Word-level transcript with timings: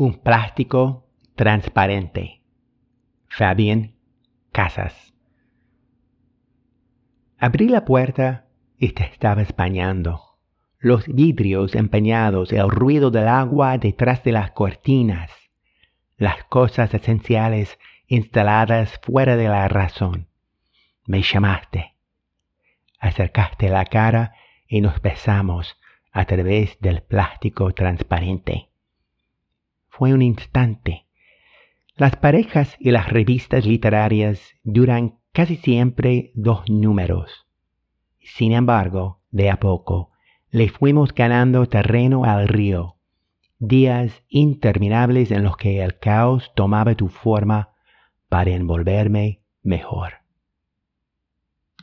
Un 0.00 0.14
plástico 0.20 1.08
transparente. 1.34 2.40
Fabián 3.26 3.96
Casas. 4.52 5.12
Abrí 7.36 7.68
la 7.68 7.84
puerta 7.84 8.46
y 8.78 8.90
te 8.90 9.02
estaba 9.02 9.42
españando. 9.42 10.38
Los 10.78 11.08
vidrios 11.08 11.74
empeñados, 11.74 12.52
el 12.52 12.70
ruido 12.70 13.10
del 13.10 13.26
agua 13.26 13.76
detrás 13.76 14.22
de 14.22 14.30
las 14.30 14.52
cortinas, 14.52 15.32
las 16.16 16.44
cosas 16.44 16.94
esenciales 16.94 17.76
instaladas 18.06 19.00
fuera 19.02 19.34
de 19.34 19.48
la 19.48 19.66
razón. 19.66 20.28
Me 21.06 21.22
llamaste. 21.22 21.96
Acercaste 23.00 23.68
la 23.68 23.84
cara 23.84 24.32
y 24.68 24.80
nos 24.80 25.02
besamos 25.02 25.76
a 26.12 26.24
través 26.24 26.78
del 26.78 27.02
plástico 27.02 27.72
transparente. 27.72 28.68
Fue 29.98 30.14
un 30.14 30.22
instante. 30.22 31.06
Las 31.96 32.14
parejas 32.14 32.76
y 32.78 32.92
las 32.92 33.08
revistas 33.08 33.66
literarias 33.66 34.40
duran 34.62 35.18
casi 35.32 35.56
siempre 35.56 36.30
dos 36.34 36.70
números. 36.70 37.48
Sin 38.20 38.52
embargo, 38.52 39.22
de 39.32 39.50
a 39.50 39.58
poco, 39.58 40.12
le 40.50 40.68
fuimos 40.68 41.12
ganando 41.12 41.66
terreno 41.66 42.22
al 42.22 42.46
río, 42.46 42.94
días 43.58 44.22
interminables 44.28 45.32
en 45.32 45.42
los 45.42 45.56
que 45.56 45.82
el 45.82 45.98
caos 45.98 46.52
tomaba 46.54 46.94
tu 46.94 47.08
forma 47.08 47.70
para 48.28 48.52
envolverme 48.52 49.42
mejor. 49.64 50.12